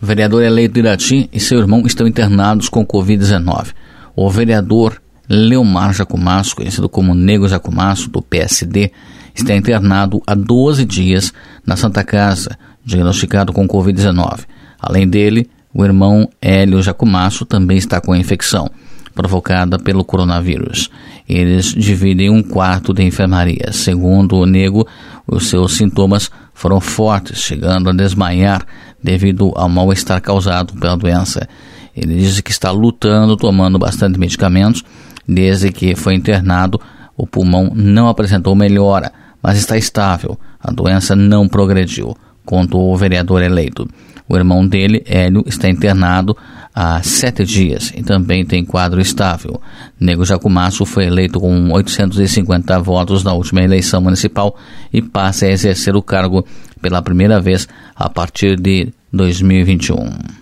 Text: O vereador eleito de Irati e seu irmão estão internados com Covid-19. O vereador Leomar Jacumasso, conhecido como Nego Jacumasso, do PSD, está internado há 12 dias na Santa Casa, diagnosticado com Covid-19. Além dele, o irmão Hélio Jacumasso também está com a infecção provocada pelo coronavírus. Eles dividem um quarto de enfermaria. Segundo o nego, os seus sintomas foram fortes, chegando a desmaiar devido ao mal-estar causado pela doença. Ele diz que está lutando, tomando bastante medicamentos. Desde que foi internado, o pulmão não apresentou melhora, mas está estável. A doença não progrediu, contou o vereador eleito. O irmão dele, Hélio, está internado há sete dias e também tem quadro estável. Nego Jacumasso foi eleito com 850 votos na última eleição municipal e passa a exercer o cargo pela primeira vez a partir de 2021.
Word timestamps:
O 0.00 0.06
vereador 0.06 0.44
eleito 0.44 0.74
de 0.74 0.80
Irati 0.80 1.28
e 1.32 1.40
seu 1.40 1.58
irmão 1.58 1.82
estão 1.84 2.06
internados 2.06 2.68
com 2.68 2.86
Covid-19. 2.86 3.74
O 4.14 4.30
vereador 4.30 5.00
Leomar 5.28 5.92
Jacumasso, 5.92 6.54
conhecido 6.54 6.88
como 6.88 7.14
Nego 7.14 7.48
Jacumasso, 7.48 8.08
do 8.08 8.22
PSD, 8.22 8.92
está 9.34 9.56
internado 9.56 10.22
há 10.24 10.34
12 10.34 10.84
dias 10.84 11.32
na 11.66 11.76
Santa 11.76 12.04
Casa, 12.04 12.56
diagnosticado 12.84 13.52
com 13.52 13.66
Covid-19. 13.66 14.44
Além 14.80 15.06
dele, 15.06 15.50
o 15.74 15.84
irmão 15.84 16.28
Hélio 16.40 16.80
Jacumasso 16.80 17.44
também 17.44 17.76
está 17.76 18.00
com 18.00 18.12
a 18.12 18.18
infecção 18.18 18.70
provocada 19.18 19.80
pelo 19.80 20.04
coronavírus. 20.04 20.88
Eles 21.28 21.74
dividem 21.74 22.30
um 22.30 22.40
quarto 22.40 22.94
de 22.94 23.02
enfermaria. 23.02 23.72
Segundo 23.72 24.36
o 24.36 24.46
nego, 24.46 24.86
os 25.26 25.48
seus 25.48 25.76
sintomas 25.76 26.30
foram 26.54 26.80
fortes, 26.80 27.40
chegando 27.40 27.90
a 27.90 27.92
desmaiar 27.92 28.64
devido 29.02 29.52
ao 29.54 29.68
mal-estar 29.68 30.20
causado 30.20 30.74
pela 30.74 30.96
doença. 30.96 31.48
Ele 31.96 32.16
diz 32.16 32.40
que 32.40 32.50
está 32.50 32.70
lutando, 32.70 33.36
tomando 33.36 33.78
bastante 33.78 34.18
medicamentos. 34.18 34.84
Desde 35.26 35.72
que 35.72 35.94
foi 35.94 36.14
internado, 36.14 36.80
o 37.16 37.26
pulmão 37.26 37.72
não 37.74 38.08
apresentou 38.08 38.54
melhora, 38.54 39.12
mas 39.42 39.58
está 39.58 39.76
estável. 39.76 40.38
A 40.60 40.70
doença 40.70 41.16
não 41.16 41.48
progrediu, 41.48 42.16
contou 42.44 42.92
o 42.92 42.96
vereador 42.96 43.42
eleito. 43.42 43.88
O 44.28 44.36
irmão 44.36 44.66
dele, 44.66 45.02
Hélio, 45.06 45.42
está 45.46 45.68
internado 45.70 46.36
há 46.74 47.02
sete 47.02 47.44
dias 47.44 47.92
e 47.96 48.02
também 48.02 48.44
tem 48.44 48.64
quadro 48.64 49.00
estável. 49.00 49.60
Nego 49.98 50.24
Jacumasso 50.24 50.84
foi 50.84 51.06
eleito 51.06 51.40
com 51.40 51.72
850 51.72 52.78
votos 52.80 53.24
na 53.24 53.32
última 53.32 53.62
eleição 53.62 54.02
municipal 54.02 54.54
e 54.92 55.00
passa 55.00 55.46
a 55.46 55.50
exercer 55.50 55.96
o 55.96 56.02
cargo 56.02 56.44
pela 56.78 57.02
primeira 57.02 57.40
vez 57.40 57.68
a 57.94 58.08
partir 58.08 58.56
de 58.56 58.92
2021. 59.12 60.38